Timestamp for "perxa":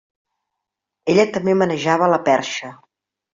2.31-2.73